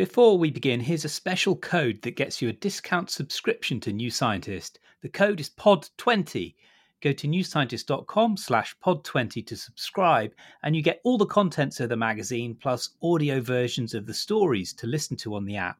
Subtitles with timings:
[0.00, 4.10] Before we begin, here's a special code that gets you a discount subscription to New
[4.10, 4.78] Scientist.
[5.02, 6.54] The code is POD20.
[7.02, 11.98] Go to newscientist.com slash pod20 to subscribe, and you get all the contents of the
[11.98, 15.78] magazine plus audio versions of the stories to listen to on the app.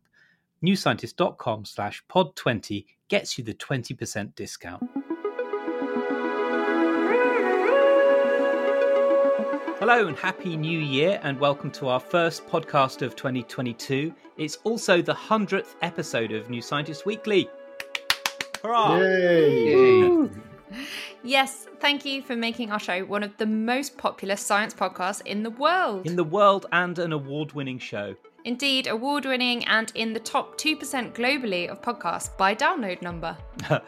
[0.62, 4.82] newscientist.com slash pod20 gets you the 20% discount.
[9.80, 14.14] Hello and happy new year, and welcome to our first podcast of 2022.
[14.36, 17.48] It's also the 100th episode of New Scientist Weekly.
[18.62, 20.28] Hurrah!
[21.22, 25.42] Yes, thank you for making our show one of the most popular science podcasts in
[25.42, 26.06] the world.
[26.06, 28.14] In the world and an award winning show.
[28.44, 33.34] Indeed, award winning and in the top 2% globally of podcasts by download number.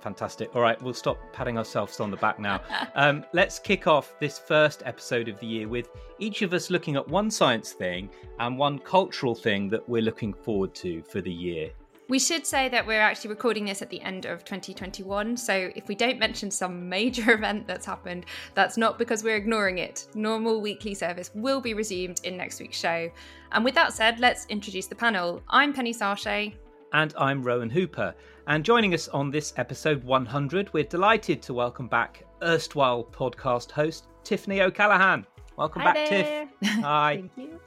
[0.00, 0.54] Fantastic.
[0.56, 2.60] All right, we'll stop patting ourselves on the back now.
[2.96, 6.96] Um, let's kick off this first episode of the year with each of us looking
[6.96, 11.32] at one science thing and one cultural thing that we're looking forward to for the
[11.32, 11.70] year.
[12.08, 15.86] We should say that we're actually recording this at the end of 2021, so if
[15.86, 20.08] we don't mention some major event that's happened, that's not because we're ignoring it.
[20.14, 23.08] Normal weekly service will be resumed in next week's show.
[23.52, 25.40] And with that said, let's introduce the panel.
[25.48, 26.54] I'm Penny Sarchet.
[26.92, 28.12] And I'm Rowan Hooper.
[28.50, 34.08] And joining us on this episode 100, we're delighted to welcome back erstwhile podcast host
[34.24, 35.24] Tiffany O'Callaghan.
[35.56, 36.48] Welcome Hi back, there.
[36.60, 36.68] Tiff.
[36.82, 37.22] Hi.
[37.36, 37.60] Thank you.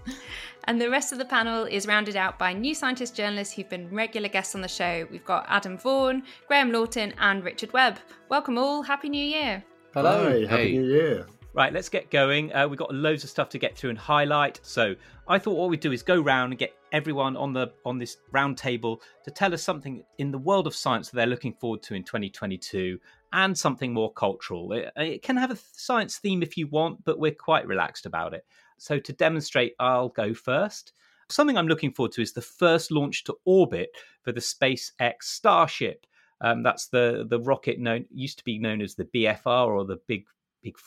[0.66, 3.90] And the rest of the panel is rounded out by new scientist journalists who've been
[3.96, 5.08] regular guests on the show.
[5.10, 8.00] We've got Adam Vaughan, Graham Lawton, and Richard Webb.
[8.28, 8.82] Welcome all.
[8.82, 9.64] Happy New Year.
[9.94, 10.72] Hello, Happy Hey.
[10.74, 11.28] New Year.
[11.54, 12.52] Right, let's get going.
[12.54, 14.60] Uh, we've got loads of stuff to get through and highlight.
[14.64, 14.96] So
[15.30, 18.18] I thought what we'd do is go round and get everyone on the on this
[18.32, 21.82] round table to tell us something in the world of science that they're looking forward
[21.84, 23.00] to in 2022
[23.34, 24.72] and something more cultural.
[24.72, 28.34] It, it can have a science theme if you want, but we're quite relaxed about
[28.34, 28.46] it.
[28.78, 30.94] So to demonstrate, I'll go first.
[31.30, 33.90] Something I'm looking forward to is the first launch to orbit
[34.22, 36.06] for the SpaceX Starship.
[36.42, 40.00] Um, that's the the rocket known used to be known as the BFR or the
[40.08, 40.26] big
[40.62, 40.78] big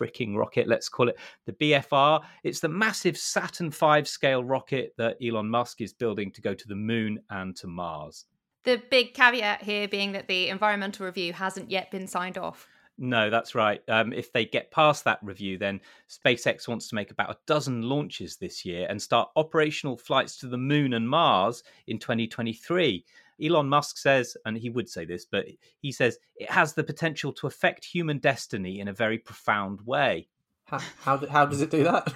[0.00, 2.22] freaking rocket, let's call it the BFR.
[2.44, 6.68] It's the massive Saturn V scale rocket that Elon Musk is building to go to
[6.68, 8.26] the moon and to Mars.
[8.64, 12.68] The big caveat here being that the environmental review hasn't yet been signed off.
[13.02, 13.80] No, that's right.
[13.88, 15.80] Um, if they get past that review, then
[16.10, 20.46] SpaceX wants to make about a dozen launches this year and start operational flights to
[20.46, 23.02] the moon and Mars in 2023.
[23.42, 25.46] Elon Musk says, and he would say this, but
[25.80, 30.28] he says it has the potential to affect human destiny in a very profound way.
[30.64, 32.12] How, how, how does it do that?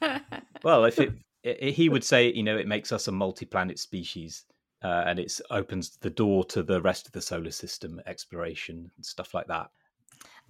[0.62, 1.12] Well, if it,
[1.42, 4.44] it he would say, you know, it makes us a multi-planet species,
[4.82, 9.06] uh, and it opens the door to the rest of the solar system exploration and
[9.06, 9.70] stuff like that.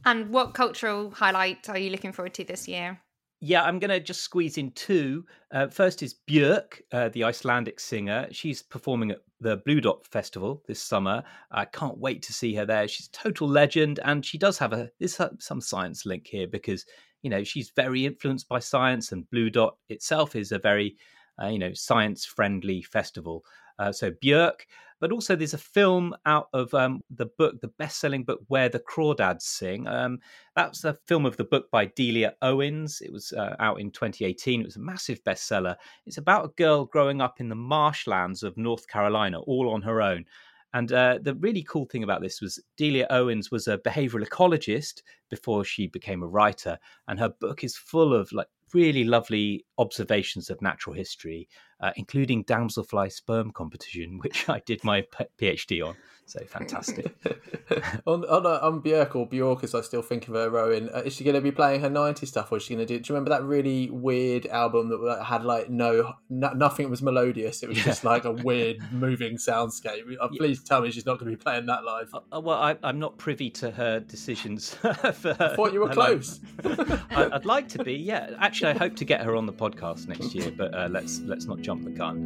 [0.05, 3.01] And what cultural highlight are you looking forward to this year?
[3.41, 5.27] Yeah, I'm going to just squeeze in two.
[5.53, 8.29] Uh, first is Björk, uh, the Icelandic singer.
[8.31, 11.23] She's performing at the Blue Dot Festival this summer.
[11.51, 12.89] I can't wait to see her there.
[12.89, 16.87] She's a total legend, and she does have a there's some science link here because
[17.23, 20.97] you know she's very influenced by science, and Blue Dot itself is a very
[21.43, 23.45] uh, you know science friendly festival.
[23.79, 24.61] Uh, so Björk,
[25.01, 28.81] but also there's a film out of um, the book, the best-selling book "Where the
[28.81, 30.19] Crawdads Sing." Um,
[30.55, 33.03] that's a film of the book by Delia Owens.
[33.03, 34.61] It was uh, out in 2018.
[34.61, 35.77] It was a massive bestseller.
[36.07, 40.01] It's about a girl growing up in the marshlands of North Carolina, all on her
[40.01, 40.25] own.
[40.73, 45.03] And uh, the really cool thing about this was Delia Owens was a behavioral ecologist
[45.31, 50.51] before she became a writer, and her book is full of like really lovely observations
[50.51, 51.49] of natural history,
[51.81, 55.05] uh, including damselfly sperm competition, which I did my
[55.39, 55.97] PhD on.
[56.29, 57.15] So fantastic.
[58.07, 61.03] on on, uh, on Björk or Bjork, as I still think of her, Rowan, uh,
[61.05, 63.01] is she going to be playing her 90s stuff or is she going to do?
[63.01, 67.01] Do you remember that really weird album that had like no, no nothing that was
[67.01, 67.63] melodious?
[67.63, 70.03] It was just like a weird moving soundscape.
[70.21, 72.13] Uh, please tell me she's not going to be playing that live.
[72.13, 74.75] Uh, well, I, am not privy to her decisions.
[74.75, 76.41] for I thought you were close.
[76.65, 77.95] I, would like to be.
[77.95, 81.21] Yeah, actually, I hope to get her on the podcast next year, but uh, let's
[81.21, 82.21] let's not jump the gun.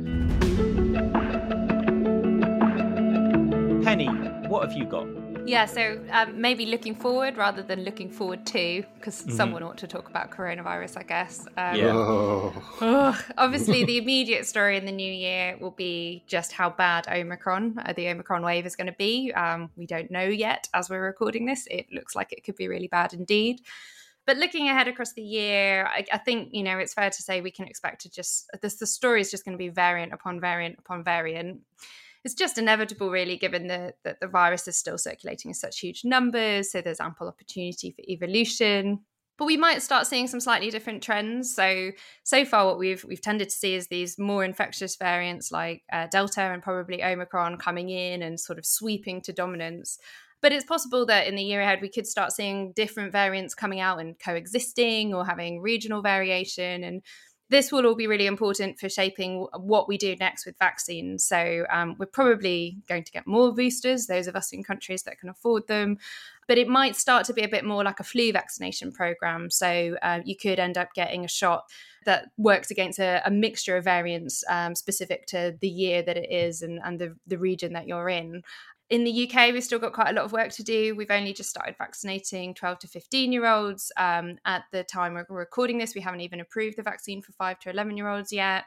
[3.83, 4.09] Penny,
[4.49, 5.07] what have you got?
[5.47, 9.31] Yeah, so um, maybe looking forward rather than looking forward to, because mm-hmm.
[9.31, 11.47] someone ought to talk about coronavirus, I guess.
[11.57, 11.91] Um, yeah.
[11.95, 13.25] Oh.
[13.39, 17.95] obviously, the immediate story in the new year will be just how bad Omicron, uh,
[17.95, 19.33] the Omicron wave, is going to be.
[19.33, 21.67] Um, we don't know yet as we're recording this.
[21.71, 23.63] It looks like it could be really bad indeed.
[24.31, 27.41] But looking ahead across the year, I, I think you know it's fair to say
[27.41, 28.77] we can expect to just this.
[28.77, 31.63] The story is just going to be variant upon variant upon variant
[32.25, 36.05] it's just inevitable, really, given the, that the virus is still circulating in such huge
[36.05, 36.71] numbers.
[36.71, 39.01] So there's ample opportunity for evolution.
[39.37, 41.53] But we might start seeing some slightly different trends.
[41.53, 41.91] So
[42.23, 46.07] so far, what we've we've tended to see is these more infectious variants like uh,
[46.13, 49.99] Delta and probably Omicron coming in and sort of sweeping to dominance.
[50.43, 53.81] But it's possible that in the year ahead, we could start seeing different variants coming
[53.81, 56.83] out and coexisting or having regional variation.
[56.85, 57.03] And
[57.51, 61.25] this will all be really important for shaping what we do next with vaccines.
[61.25, 65.19] So um, we're probably going to get more boosters, those of us in countries that
[65.19, 65.99] can afford them.
[66.47, 69.51] But it might start to be a bit more like a flu vaccination program.
[69.51, 71.65] So uh, you could end up getting a shot
[72.07, 76.31] that works against a, a mixture of variants um, specific to the year that it
[76.31, 78.43] is and, and the, the region that you're in
[78.91, 80.97] in the UK, we've still got quite a lot of work to do.
[80.97, 83.93] We've only just started vaccinating 12 to 15 year olds.
[83.97, 87.61] Um, at the time we're recording this, we haven't even approved the vaccine for 5
[87.61, 88.65] to 11 year olds yet.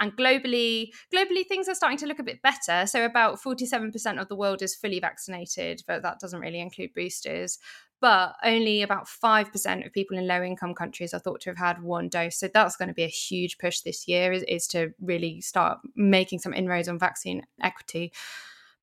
[0.00, 2.86] And globally, globally things are starting to look a bit better.
[2.86, 7.58] So about 47% of the world is fully vaccinated, but that doesn't really include boosters.
[8.00, 11.82] But only about 5% of people in low income countries are thought to have had
[11.82, 12.38] one dose.
[12.38, 15.78] So that's going to be a huge push this year is, is to really start
[15.94, 18.10] making some inroads on vaccine equity.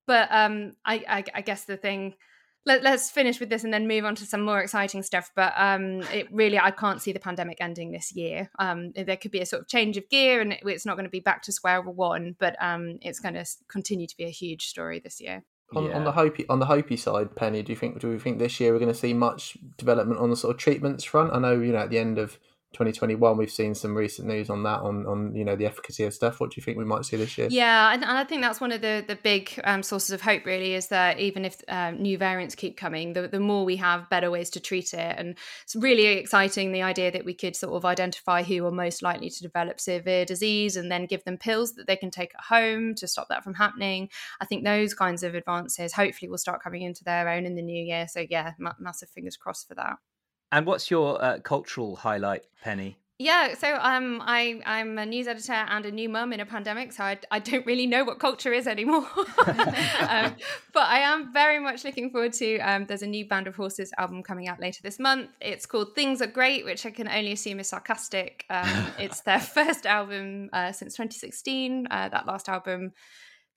[0.08, 2.14] But um, I, I, I guess the thing
[2.68, 5.30] let, us finish with this and then move on to some more exciting stuff.
[5.34, 8.50] But um, it really, I can't see the pandemic ending this year.
[8.58, 11.04] Um, there could be a sort of change of gear, and it, it's not going
[11.04, 14.30] to be back to square one, but um, it's going to continue to be a
[14.30, 15.44] huge story this year.
[15.76, 15.96] On, yeah.
[15.96, 18.58] on the Hopi on the Hopi side, Penny, do you think do we think this
[18.58, 21.34] year we're going to see much development on the sort of treatments front?
[21.34, 22.38] I know you know at the end of
[22.72, 26.14] 2021 we've seen some recent news on that on on you know the efficacy of
[26.14, 26.40] stuff.
[26.40, 27.48] What do you think we might see this year?
[27.50, 30.44] Yeah and, and i think that's one of the the big um, sources of hope
[30.46, 34.08] really is that even if um, new variants keep coming the, the more we have
[34.08, 35.14] better ways to treat it.
[35.18, 39.02] And it's really exciting the idea that we could sort of identify who are most
[39.02, 42.44] likely to develop severe disease and then give them pills that they can take at
[42.44, 44.08] home to stop that from happening.
[44.40, 47.62] I think those kinds of advances hopefully will start coming into their own in the
[47.62, 48.06] new year.
[48.08, 49.96] So yeah ma- massive fingers crossed for that
[50.52, 52.98] and what's your uh, cultural highlight, Penny?
[53.20, 56.92] Yeah, so um, I I'm a news editor and a new mum in a pandemic,
[56.92, 59.08] so I, I don't really know what culture is anymore.
[59.46, 60.36] um,
[60.72, 62.60] but I am very much looking forward to.
[62.60, 65.30] Um, there's a new Band of Horses album coming out later this month.
[65.40, 68.44] It's called Things Are Great, which I can only assume is sarcastic.
[68.50, 71.88] Um, it's their first album uh, since 2016.
[71.90, 72.92] Uh, that last album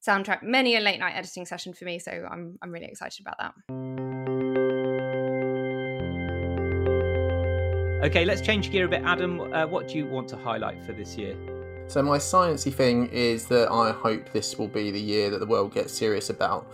[0.03, 3.37] soundtrack many a late night editing session for me, so I'm I'm really excited about
[3.37, 3.90] that.
[8.03, 9.03] Okay, let's change gear a bit.
[9.03, 11.37] Adam, uh, what do you want to highlight for this year?
[11.87, 15.45] So my sciencey thing is that I hope this will be the year that the
[15.45, 16.65] world gets serious about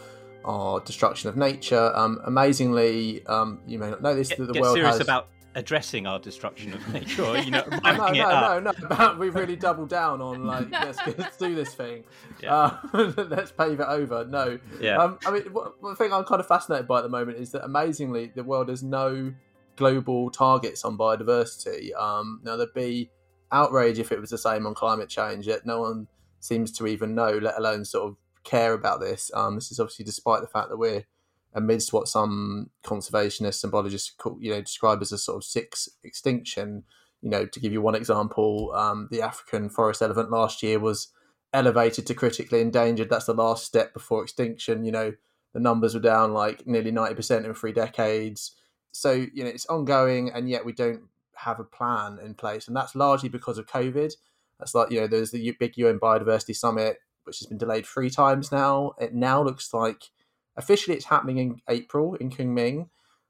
[0.46, 1.92] our destruction of nature.
[1.94, 5.02] Um, amazingly, um, you may not know this, get, that the get world serious has...
[5.02, 9.36] about addressing our destruction of nature, or, you know, no, no, no, no, no, We've
[9.36, 12.06] really doubled down on like let's, let's do this thing.
[12.42, 12.78] Yeah.
[12.94, 14.24] Uh, let's pave it over.
[14.24, 14.60] No.
[14.80, 14.98] Yeah.
[14.98, 17.66] Um, I mean, one thing I'm kind of fascinated by at the moment is that
[17.66, 19.34] amazingly the world has no
[19.78, 21.96] global targets on biodiversity.
[21.96, 23.12] Um, now, there'd be
[23.52, 26.08] outrage if it was the same on climate change, yet no one
[26.40, 29.32] seems to even know, let alone sort of care about this.
[29.34, 31.06] Um, this is obviously despite the fact that we're
[31.54, 35.90] amidst what some conservationists and biologists call, you know describe as a sort of sixth
[36.04, 36.84] extinction.
[37.22, 41.12] You know, to give you one example, um, the African forest elephant last year was
[41.52, 43.10] elevated to critically endangered.
[43.10, 44.86] That's the last step before extinction.
[44.86, 45.14] You know,
[45.54, 48.56] the numbers were down like nearly ninety percent in three decades
[48.98, 51.04] so you know it's ongoing, and yet we don't
[51.36, 54.14] have a plan in place, and that's largely because of COVID.
[54.60, 58.10] That's like you know there's the big UN Biodiversity Summit, which has been delayed three
[58.10, 58.94] times now.
[59.00, 60.10] It now looks like
[60.56, 62.90] officially it's happening in April in Kunming.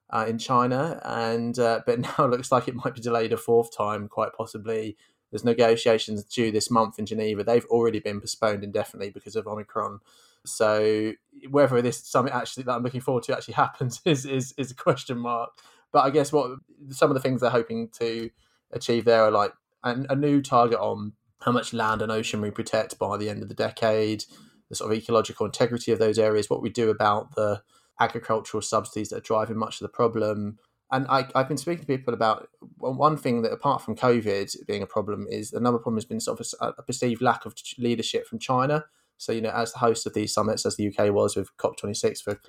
[0.10, 3.38] Uh, in China, and uh, but now it looks like it might be delayed a
[3.38, 4.96] fourth time, quite possibly
[5.32, 7.44] There's negotiations due this month in Geneva.
[7.44, 10.00] They've already been postponed indefinitely because of Omicron.
[10.48, 11.14] So
[11.50, 14.76] whether this summit actually that I'm looking forward to actually happens is is, is a
[14.76, 15.52] question mark.
[15.92, 18.30] But I guess what some of the things they're hoping to
[18.72, 22.52] achieve there are like a, a new target on how much land and ocean we
[22.52, 24.24] protect by the end of the decade,
[24.70, 27.62] the sort of ecological integrity of those areas, what we do about the
[28.00, 30.58] agricultural subsidies that are driving much of the problem.
[30.92, 34.82] And I, have been speaking to people about one thing that, apart from COVID being
[34.82, 38.26] a problem, is another problem has been sort of a, a perceived lack of leadership
[38.26, 38.86] from China.
[39.18, 42.22] So, you know, as the host of these summits, as the UK was with COP26
[42.22, 42.40] for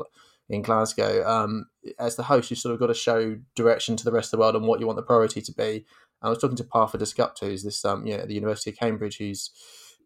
[0.50, 1.66] in Glasgow, um,
[1.98, 4.40] as the host, you've sort of got to show direction to the rest of the
[4.42, 5.84] world on what you want the priority to be.
[6.22, 8.76] I was talking to Partha Dasgupta, who's this, um, you know, at the University of
[8.78, 9.50] Cambridge, who's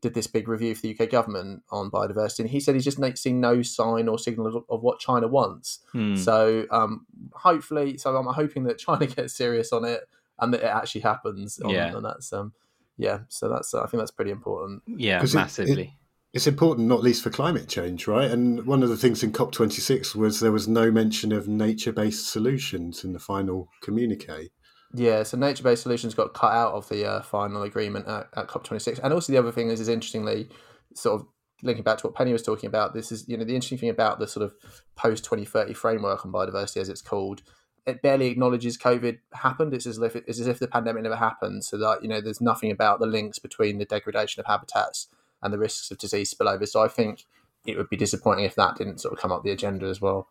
[0.03, 2.99] did this big review for the UK government on biodiversity, and he said he's just
[3.19, 5.79] seen no sign or signal of, of what China wants.
[5.93, 6.17] Hmm.
[6.17, 10.01] So um, hopefully, so I'm hoping that China gets serious on it
[10.41, 11.61] and that it actually happens.
[11.61, 11.95] On, Yeah.
[11.97, 12.53] and that's um,
[12.99, 13.21] yeah.
[13.29, 14.83] So that's uh, I think that's pretty important.
[14.89, 15.83] Yeah, 'Cause it- massively.
[15.83, 15.91] it-
[16.33, 18.31] it's important, not least for climate change, right?
[18.31, 22.29] And one of the things in COP26 was there was no mention of nature based
[22.29, 24.51] solutions in the final communique.
[24.95, 29.01] Yeah, so nature-based solutions got cut out of the uh, final agreement at, at COP26,
[29.03, 30.49] and also the other thing is, is interestingly,
[30.95, 31.27] sort of
[31.63, 32.93] linking back to what Penny was talking about.
[32.93, 34.55] This is, you know, the interesting thing about the sort of
[34.95, 37.43] post 2030 framework on biodiversity, as it's called.
[37.87, 39.73] It barely acknowledges COVID happened.
[39.73, 41.65] It's as if it, it's as if the pandemic never happened.
[41.65, 45.09] So that you know, there's nothing about the links between the degradation of habitats
[45.43, 46.69] and the risks of disease spillover.
[46.69, 47.25] So I think
[47.67, 50.29] it would be disappointing if that didn't sort of come up the agenda as well.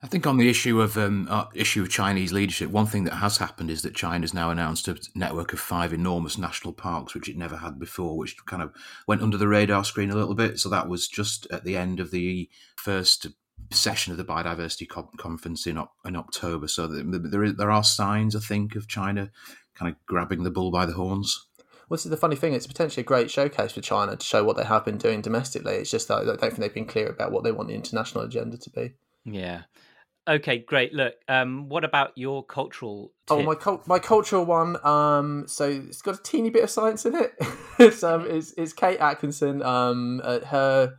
[0.00, 3.14] I think on the issue of um, uh, issue of Chinese leadership, one thing that
[3.14, 7.14] has happened is that China has now announced a network of five enormous national parks,
[7.14, 8.72] which it never had before, which kind of
[9.08, 10.60] went under the radar screen a little bit.
[10.60, 13.26] So that was just at the end of the first
[13.72, 16.68] session of the biodiversity co- conference in in October.
[16.68, 19.32] So there there are signs, I think, of China
[19.74, 21.47] kind of grabbing the bull by the horns.
[21.88, 22.52] Well, this is the funny thing.
[22.52, 25.74] It's potentially a great showcase for China to show what they have been doing domestically.
[25.76, 28.24] It's just that I don't think they've been clear about what they want the international
[28.24, 28.94] agenda to be.
[29.24, 29.62] Yeah.
[30.28, 30.92] Okay, great.
[30.92, 33.12] Look, um, what about your cultural?
[33.30, 34.76] Oh, my cult, my cultural one.
[34.84, 37.32] Um, so it's got a teeny bit of science in it.
[37.78, 39.62] it's um, it's, it's Kate Atkinson.
[39.62, 40.92] Um, uh, her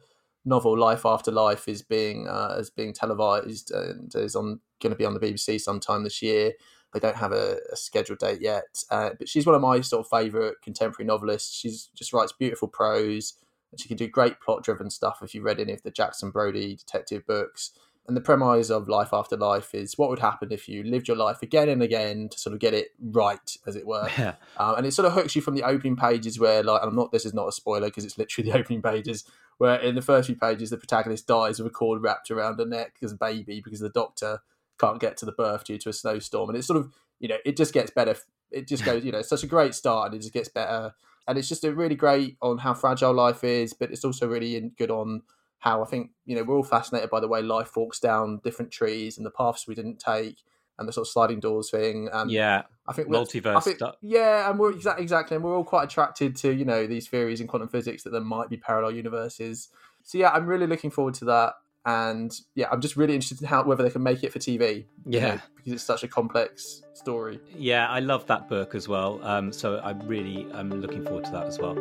[0.45, 4.97] novel Life After Life is being uh, is being televised and is on going to
[4.97, 6.53] be on the BBC sometime this year.
[6.93, 10.05] They don't have a, a scheduled date yet, uh, but she's one of my sort
[10.05, 11.55] of favourite contemporary novelists.
[11.55, 13.35] She's just writes beautiful prose,
[13.71, 15.19] and she can do great plot driven stuff.
[15.21, 17.71] If you read any of the Jackson Brodie detective books,
[18.09, 21.15] and the premise of Life After Life is what would happen if you lived your
[21.15, 24.09] life again and again to sort of get it right, as it were.
[24.17, 24.33] Yeah.
[24.57, 27.11] Um, and it sort of hooks you from the opening pages where, like, I'm not.
[27.11, 29.25] This is not a spoiler because it's literally the opening pages.
[29.59, 32.65] Where in the first few pages, the protagonist dies with a cord wrapped around her
[32.65, 34.39] neck as a baby because the doctor
[34.79, 36.49] can't get to the birth due to a snowstorm.
[36.49, 38.15] And it's sort of, you know, it just gets better.
[38.51, 40.93] It just goes, you know, it's such a great start and it just gets better.
[41.27, 44.71] And it's just a really great on how fragile life is, but it's also really
[44.77, 45.21] good on
[45.59, 48.71] how I think, you know, we're all fascinated by the way life walks down different
[48.71, 50.37] trees and the paths we didn't take
[50.79, 52.09] and the sort of sliding doors thing.
[52.11, 52.63] And yeah.
[52.87, 53.95] I think Multiverse I think, stuff.
[54.01, 57.39] Yeah, and we're exactly exactly, and we're all quite attracted to you know these theories
[57.39, 59.69] in quantum physics that there might be parallel universes.
[60.03, 61.53] So yeah, I'm really looking forward to that,
[61.85, 64.85] and yeah, I'm just really interested in how whether they can make it for TV.
[65.05, 65.35] you Yeah.
[65.35, 67.39] know, because it's such a complex story.
[67.55, 69.19] Yeah, I love that book as well.
[69.23, 71.77] Um, so I really am looking forward to that as well.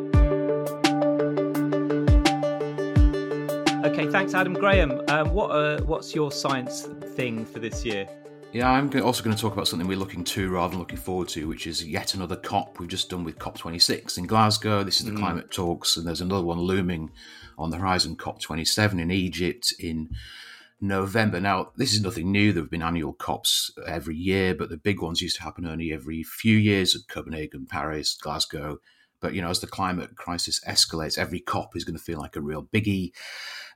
[3.85, 5.01] Okay, thanks, Adam Graham.
[5.09, 6.83] Um, what uh, what's your science
[7.17, 8.07] thing for this year?
[8.53, 11.29] Yeah, I'm also going to talk about something we're looking to rather than looking forward
[11.29, 14.83] to, which is yet another COP we've just done with COP26 in Glasgow.
[14.83, 17.11] This is the climate talks, and there's another one looming
[17.59, 20.11] on the horizon, COP27 in Egypt in
[20.81, 21.41] November.
[21.41, 22.53] Now, this is nothing new.
[22.53, 25.93] There have been annual COPs every year, but the big ones used to happen only
[25.93, 28.79] every few years at Copenhagen, Paris, Glasgow.
[29.21, 32.37] But you know, as the climate crisis escalates, every COP is going to feel like
[32.37, 33.11] a real biggie,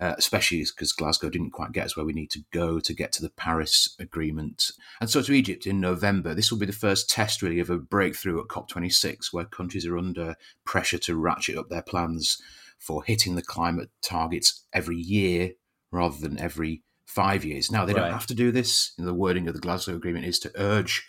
[0.01, 3.11] uh, especially because Glasgow didn't quite get us where we need to go to get
[3.13, 4.71] to the Paris Agreement.
[5.01, 7.79] And so to Egypt in November, this will be the first test really of a
[7.79, 12.41] breakthrough at COP26, where countries are under pressure to ratchet up their plans
[12.83, 15.53] for hitting the climate targets every year
[15.93, 17.71] rather than every five years.
[17.71, 18.03] Now they Right.
[18.03, 18.93] don't have to do this.
[18.99, 21.07] the wording of the Glasgow Agreement is to urge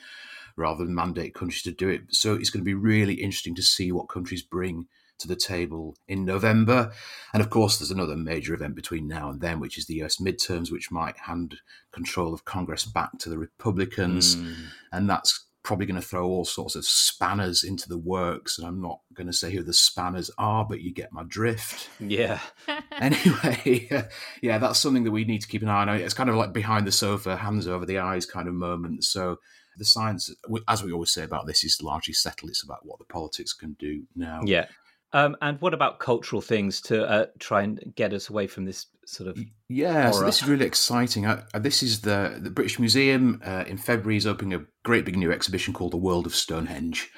[0.56, 2.02] rather than mandate countries to do it.
[2.14, 4.88] So it's going to be really interesting to see what countries bring
[5.20, 6.92] to the table in November.
[7.34, 10.18] And of course, there's another major event between now and then, which is the US
[10.18, 11.60] midterms, which might hand
[11.92, 14.36] control of Congress back to the Republicans.
[14.36, 14.54] Hmm.
[14.92, 18.58] And that's probably going to throw all sorts of spanners into the works.
[18.58, 21.90] And I'm not going to say who the spanners are, but you get my drift
[22.00, 22.40] Yeah.
[22.92, 23.90] anyway,
[24.42, 25.90] yeah, that's something that we need to keep an eye on.
[25.90, 29.06] It's kind of like behind the sofa, hands over the eyes kind of moment.
[29.06, 29.38] So
[29.78, 30.30] The science,
[30.68, 32.52] as we always say about this, is largely settled.
[32.52, 34.42] It's about what the politics can do now.
[34.46, 34.66] Yeah.
[35.14, 38.88] Um, and what about cultural things to uh, try and get us away from this
[39.06, 39.40] sort of?
[39.70, 41.26] Yeah, so this is really exciting.
[41.26, 45.18] Uh, this is the the British Museum uh, in February is opening a great big
[45.18, 47.12] new exhibition called The World of Stonehenge.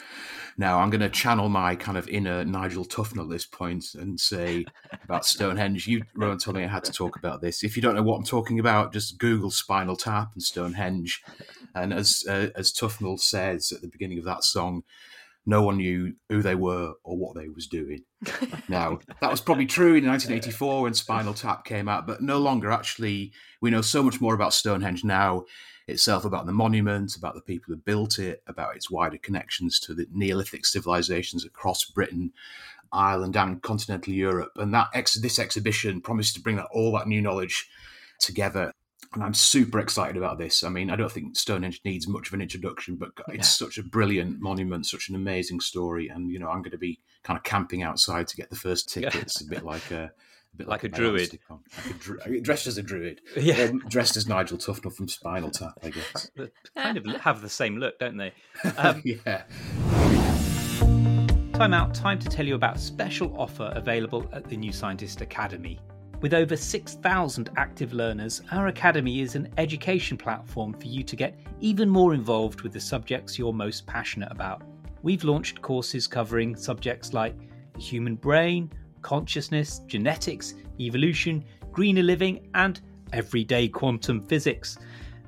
[0.58, 4.18] Now, I'm going to channel my kind of inner Nigel Tufnel at this point and
[4.18, 4.66] say
[5.04, 5.86] about Stonehenge.
[5.86, 7.62] You, Rowan, told me I had to talk about this.
[7.62, 11.22] If you don't know what I'm talking about, just Google Spinal Tap and Stonehenge.
[11.74, 14.84] And as uh, as Tufnel says at the beginning of that song,
[15.46, 18.04] no one knew who they were or what they was doing.
[18.70, 22.72] now, that was probably true in 1984 when Spinal Tap came out, but no longer.
[22.72, 25.46] Actually, we know so much more about Stonehenge now
[25.88, 29.94] itself, about the monument, about the people who built it, about its wider connections to
[29.94, 32.32] the Neolithic civilizations across Britain,
[32.92, 34.54] Ireland, and continental Europe.
[34.56, 37.70] And that ex- this exhibition promises to bring that all that new knowledge
[38.20, 38.72] together
[39.14, 40.64] and I'm super excited about this.
[40.64, 43.84] I mean, I don't think Stonehenge needs much of an introduction, but it's such a
[43.84, 47.44] brilliant monument, such an amazing story, and you know, I'm going to be kind of
[47.44, 50.12] camping outside to get the first tickets, a bit like a.
[50.54, 51.38] A bit Like a druid.
[51.50, 53.20] Like a dru- dressed as a druid.
[53.36, 53.64] Yeah.
[53.64, 56.32] Um, dressed as Nigel Tufnel from Spinal Tap, I guess.
[56.78, 58.32] Kind of have the same look, don't they?
[58.78, 59.44] Um, yeah.
[61.54, 65.20] Time out, time to tell you about a special offer available at the New Scientist
[65.20, 65.80] Academy.
[66.22, 71.38] With over 6,000 active learners, our academy is an education platform for you to get
[71.60, 74.64] even more involved with the subjects you're most passionate about.
[75.04, 77.36] We've launched courses covering subjects like
[77.74, 82.80] the human brain, consciousness, genetics, evolution, greener living, and
[83.14, 84.80] everyday quantum physics.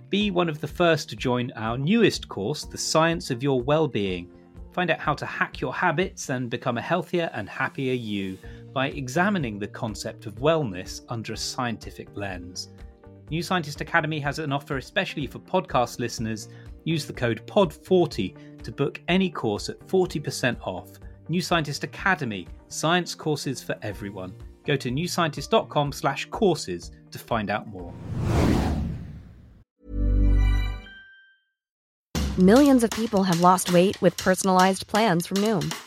[0.09, 4.31] Be one of the first to join our newest course, The Science of Your Wellbeing.
[4.71, 8.37] Find out how to hack your habits and become a healthier and happier you
[8.77, 12.69] by examining the concept of wellness under a scientific lens.
[13.31, 16.47] New Scientist Academy has an offer especially for podcast listeners.
[16.83, 20.91] Use the code POD40 to book any course at 40% off.
[21.27, 24.31] New Scientist Academy, science courses for everyone.
[24.63, 27.91] Go to newscientist.com slash courses to find out more.
[32.37, 35.73] Millions of people have lost weight with personalized plans from Noom,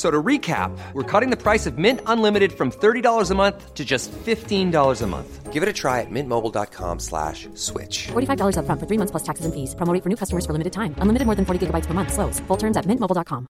[0.00, 3.74] F- So to recap, we're cutting the price of Mint Unlimited from $30 a month
[3.74, 5.52] to just $15 a month.
[5.52, 8.08] Give it a try at mintmobile.com slash switch.
[8.12, 9.74] $45 upfront for three months plus taxes and fees.
[9.74, 10.94] Promo for new customers for limited time.
[11.02, 12.12] Unlimited more than 40 gigabytes per month.
[12.14, 12.40] Slows.
[12.48, 13.46] Full terms at mintmobile.com.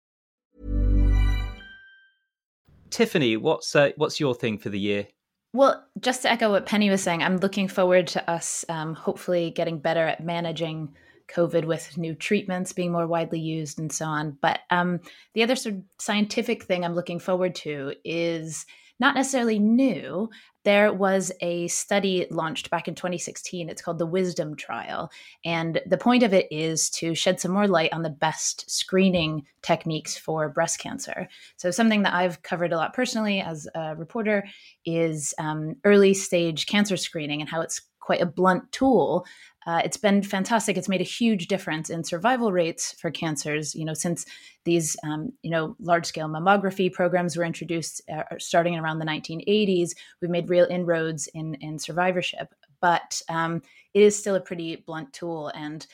[2.90, 5.06] Tiffany, what's uh, what's your thing for the year?
[5.52, 9.50] Well, just to echo what Penny was saying, I'm looking forward to us um, hopefully
[9.50, 10.94] getting better at managing
[11.30, 14.36] COVID with new treatments being more widely used and so on.
[14.40, 15.00] But um,
[15.34, 18.66] the other sort of scientific thing I'm looking forward to is
[19.00, 20.28] not necessarily new.
[20.64, 23.70] There was a study launched back in 2016.
[23.70, 25.10] It's called the Wisdom Trial.
[25.42, 29.46] And the point of it is to shed some more light on the best screening
[29.62, 31.28] techniques for breast cancer.
[31.56, 34.44] So, something that I've covered a lot personally as a reporter
[34.84, 39.26] is um, early stage cancer screening and how it's quite a blunt tool
[39.66, 40.76] uh, it's been fantastic.
[40.76, 43.74] It's made a huge difference in survival rates for cancers.
[43.74, 44.24] You know, since
[44.64, 49.90] these um, you know large scale mammography programs were introduced uh, starting around the 1980s,
[50.20, 52.54] we've made real inroads in in survivorship.
[52.80, 53.60] But um,
[53.92, 55.86] it is still a pretty blunt tool, and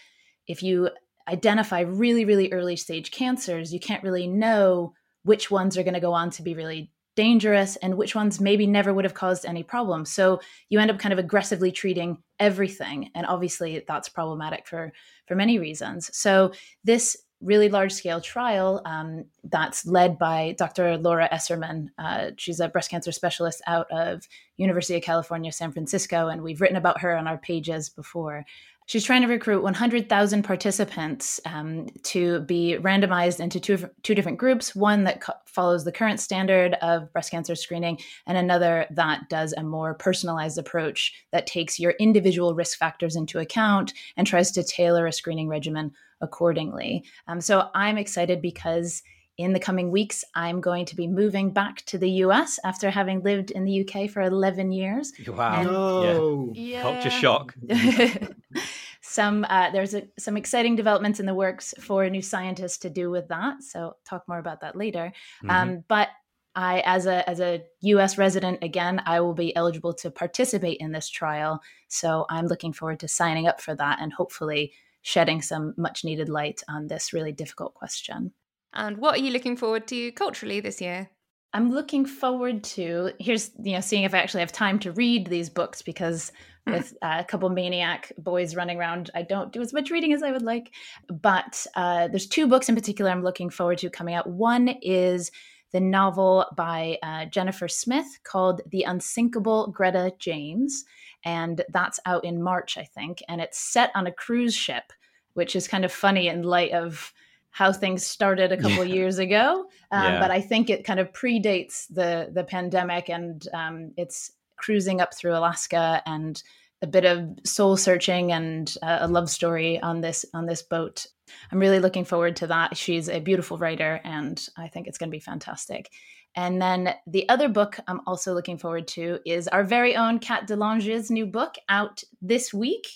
[0.47, 0.91] if you
[1.29, 6.01] identify really really early stage cancers, you can't really know which ones are going to
[6.01, 9.63] go on to be really dangerous and which ones maybe never would have caused any
[9.63, 10.13] problems.
[10.13, 14.93] So you end up kind of aggressively treating everything and obviously that's problematic for
[15.27, 16.17] for many reasons.
[16.17, 16.53] So
[16.85, 20.97] this really large scale trial um, that's led by Dr.
[20.97, 21.89] Laura Esserman.
[21.99, 24.27] Uh, she's a breast cancer specialist out of
[24.57, 28.45] University of California, San Francisco, and we've written about her on our pages before.
[28.87, 34.77] She's trying to recruit 100,000 participants um, to be randomized into two, two different groups
[34.77, 39.53] one that co- follows the current standard of breast cancer screening, and another that does
[39.55, 44.63] a more personalized approach that takes your individual risk factors into account and tries to
[44.63, 47.05] tailor a screening regimen accordingly.
[47.27, 49.03] Um, so I'm excited because
[49.39, 53.23] in the coming weeks, I'm going to be moving back to the US after having
[53.23, 55.13] lived in the UK for 11 years.
[55.29, 55.61] Wow.
[55.61, 56.53] And- No.
[56.55, 56.83] Yeah.
[56.83, 57.55] Culture shock.
[59.01, 62.91] some uh, there's a, some exciting developments in the works for a new scientist to
[62.91, 63.63] do with that.
[63.63, 65.13] So talk more about that later.
[65.49, 66.09] Um, but
[66.55, 68.17] I, as a as a U.S.
[68.17, 71.61] resident, again, I will be eligible to participate in this trial.
[71.89, 74.73] So I'm looking forward to signing up for that and hopefully
[75.03, 78.33] shedding some much needed light on this really difficult question.
[78.77, 81.11] And what are you looking forward to culturally this year?
[81.53, 85.27] I'm looking forward to here's you know seeing if I actually have time to read
[85.27, 86.31] these books because
[86.67, 90.23] with uh, a couple maniac boys running around, I don't do as much reading as
[90.23, 90.75] I would like.
[91.09, 94.29] But uh, there's two books in particular I'm looking forward to coming out.
[94.29, 95.31] One is
[95.73, 100.85] the novel by uh, Jennifer Smith called The Unsinkable Greta James,
[101.25, 104.93] and that's out in March, I think, and it's set on a cruise ship,
[105.35, 107.13] which is kind of funny in light of
[107.57, 109.65] how things started a couple years ago.
[109.91, 110.21] Um, Yeah.
[110.21, 115.15] But I think it kind of predates the the pandemic, and um, it's cruising up
[115.15, 116.43] through Alaska and
[116.83, 121.07] a bit of soul searching and uh, a love story on this on this boat.
[121.51, 122.77] I'm really looking forward to that.
[122.77, 125.91] She's a beautiful writer, and I think it's going to be fantastic.
[126.35, 130.47] And then the other book I'm also looking forward to is our very own Kat
[130.47, 132.87] de Lange's new book out this week.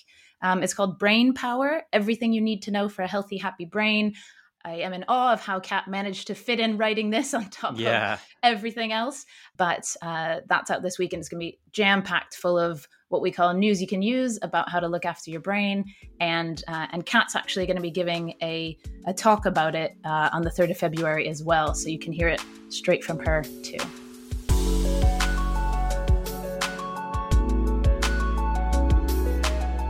[0.43, 4.15] Um, it's called Brain Power Everything You Need to Know for a Healthy, Happy Brain.
[4.63, 7.79] I am in awe of how Kat managed to fit in writing this on top
[7.79, 9.25] of everything else.
[9.57, 12.87] But uh, that's out this week, and it's going to be jam packed full of
[13.09, 15.85] what we call news you can use about how to look after your brain.
[16.21, 20.29] And uh, and Kat's actually going to be giving a a talk about it uh,
[20.33, 23.43] on the third of February as well, so you can hear it straight from her
[23.63, 23.79] too.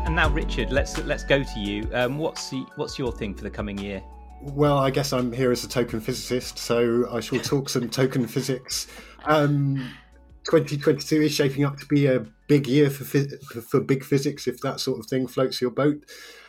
[0.06, 1.88] And now, Richard, let's let's go to you.
[1.92, 4.00] Um, what's the, what's your thing for the coming year?
[4.42, 8.26] Well, I guess I'm here as a token physicist, so I shall talk some token
[8.26, 8.86] physics.
[9.26, 9.76] Um,
[10.44, 14.80] 2022 is shaping up to be a big year for, for big physics, if that
[14.80, 16.04] sort of thing floats your boat.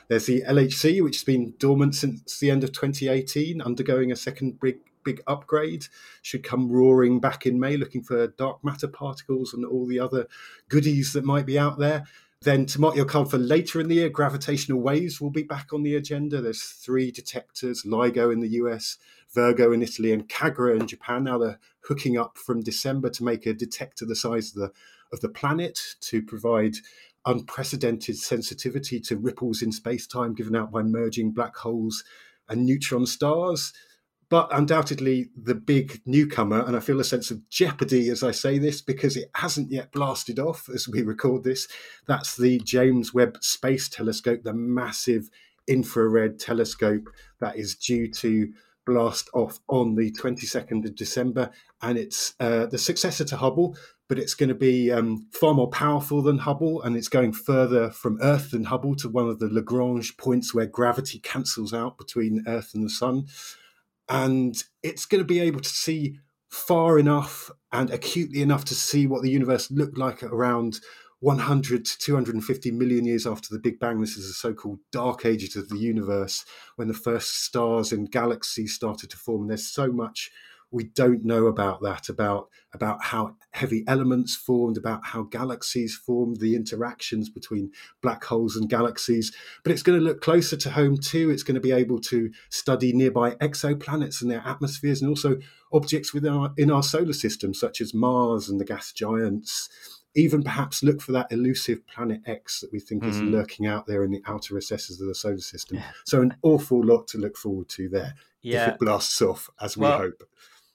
[0.07, 4.59] There's the LHC, which has been dormant since the end of 2018, undergoing a second
[4.61, 5.87] big big upgrade.
[6.21, 10.27] Should come roaring back in May, looking for dark matter particles and all the other
[10.69, 12.05] goodies that might be out there.
[12.43, 15.73] Then to mark your card for later in the year, gravitational waves will be back
[15.73, 16.41] on the agenda.
[16.41, 18.97] There's three detectors: LIGO in the US,
[19.31, 21.25] Virgo in Italy, and Kagra in Japan.
[21.25, 24.71] Now they're hooking up from December to make a detector the size of the
[25.13, 26.77] of the planet to provide
[27.27, 32.03] unprecedented sensitivity to ripples in space-time given out by merging black holes
[32.49, 33.71] and neutron stars.
[34.31, 38.59] But undoubtedly, the big newcomer, and I feel a sense of jeopardy as I say
[38.59, 41.67] this because it hasn't yet blasted off as we record this.
[42.07, 45.29] That's the James Webb Space Telescope, the massive
[45.67, 47.09] infrared telescope
[47.41, 48.53] that is due to
[48.85, 51.51] blast off on the 22nd of December.
[51.81, 53.75] And it's uh, the successor to Hubble,
[54.07, 57.89] but it's going to be um, far more powerful than Hubble, and it's going further
[57.89, 62.45] from Earth than Hubble to one of the Lagrange points where gravity cancels out between
[62.47, 63.27] Earth and the Sun
[64.11, 66.19] and it's going to be able to see
[66.49, 70.81] far enough and acutely enough to see what the universe looked like around
[71.21, 74.01] 100 to 250 million years after the Big Bang.
[74.01, 76.43] This is the so called dark ages of the universe
[76.75, 79.47] when the first stars and galaxies started to form.
[79.47, 80.29] There's so much
[80.71, 86.39] we don't know about that, about, about how heavy elements formed, about how galaxies formed,
[86.39, 89.33] the interactions between black holes and galaxies.
[89.63, 91.29] But it's going to look closer to home too.
[91.29, 95.37] It's going to be able to study nearby exoplanets and their atmospheres and also
[95.73, 99.69] objects within our, in our solar system, such as Mars and the gas giants.
[100.13, 103.31] Even perhaps look for that elusive planet X that we think is Mhm.
[103.31, 105.77] lurking out there in the outer recesses of the solar system.
[106.05, 108.13] So, an awful lot to look forward to there
[108.67, 110.23] if it blasts off, as we hope.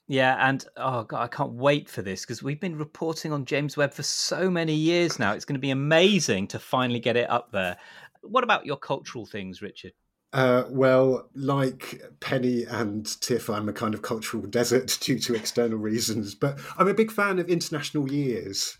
[0.07, 3.75] Yeah, and oh god, I can't wait for this because we've been reporting on James
[3.75, 5.33] Webb for so many years now.
[5.33, 7.77] It's going to be amazing to finally get it up there.
[8.21, 9.91] What about your cultural things, Richard?
[10.33, 15.77] Uh, well, like Penny and Tiff, I'm a kind of cultural desert due to external
[15.77, 18.77] reasons, but I'm a big fan of international years.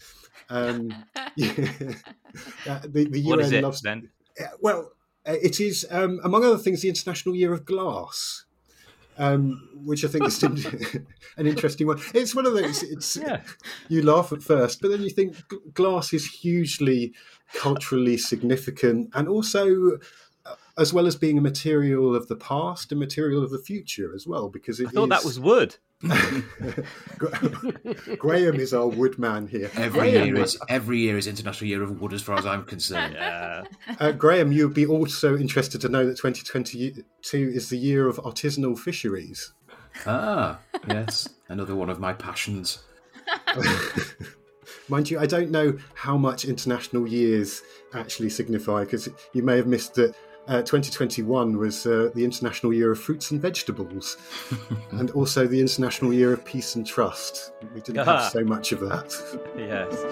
[0.49, 0.93] Um,
[1.35, 1.53] yeah,
[2.67, 3.81] Uh, the, the UN is it loves.
[3.81, 4.09] then?
[4.61, 4.91] Well,
[5.27, 8.45] uh, it is, um, among other things, the International Year of Glass.
[9.19, 10.43] Um, which I think is
[11.38, 11.99] an interesting one.
[12.13, 12.84] It's one of those.
[12.84, 13.41] It's Yeah.
[13.89, 15.36] you laugh at first, but then you think
[15.73, 17.13] glass is hugely
[17.53, 19.97] culturally significant, and also
[20.77, 24.27] as well as being a material of the past, a material of the future as
[24.27, 25.75] well, because it I thought is- that was wood.
[28.19, 29.69] Graham is our woodman here.
[29.75, 32.63] Every Graham, year is every year is International Year of Wood, as far as I'm
[32.63, 33.15] concerned.
[33.27, 33.63] Yeah.
[33.99, 38.77] uh, Graham, you'd be also interested to know that 2022 is the year of artisanal
[38.77, 39.53] fisheries.
[40.05, 42.83] Ah, yes, another one of my passions.
[44.89, 47.62] Mind you, I don't know how much international years
[47.93, 50.15] actually signify because you may have missed that
[50.47, 54.17] uh, 2021 was uh, the International Year of Fruits and Vegetables
[54.91, 57.51] and also the International Year of Peace and Trust.
[57.73, 58.21] We didn't Ah.
[58.23, 59.13] have so much of that.
[59.57, 60.03] Yes.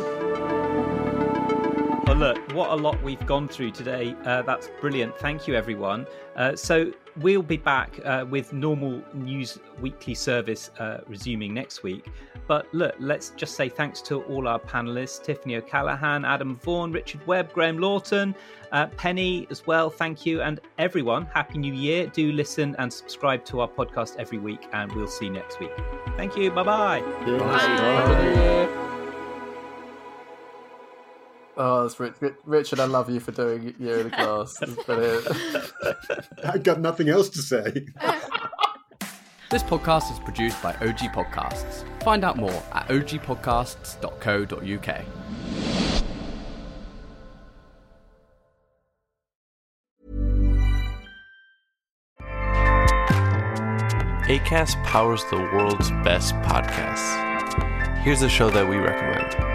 [2.07, 4.15] Well, look, what a lot we've gone through today.
[4.25, 5.17] Uh, that's brilliant.
[5.17, 6.05] Thank you, everyone.
[6.35, 12.07] Uh, so, we'll be back uh, with normal news weekly service uh, resuming next week.
[12.47, 17.25] But look, let's just say thanks to all our panelists Tiffany O'Callaghan, Adam Vaughan, Richard
[17.25, 18.35] Webb, Graham Lawton,
[18.71, 19.89] uh, Penny as well.
[19.89, 20.41] Thank you.
[20.41, 22.07] And everyone, Happy New Year.
[22.07, 25.71] Do listen and subscribe to our podcast every week, and we'll see you next week.
[26.17, 26.51] Thank you.
[26.51, 27.01] Bye-bye.
[31.57, 32.79] Oh, that's Rich, Rich- Richard.
[32.79, 34.57] I love you for doing Year in the Glass.
[36.43, 37.87] I've got nothing else to say.
[39.51, 41.85] This podcast is produced by OG Podcasts.
[42.03, 45.05] Find out more at ogpodcasts.co.uk.
[54.27, 57.97] ACAST powers the world's best podcasts.
[57.99, 59.54] Here's a show that we recommend.